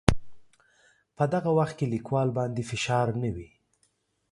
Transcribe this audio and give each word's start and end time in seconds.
په 1.17 1.23
دغه 1.33 1.49
وخت 1.57 1.75
کې 1.79 1.91
لیکوال 1.93 2.29
باندې 2.37 2.67
فشار 2.71 3.07
نه 3.21 3.29
وي. 3.35 3.49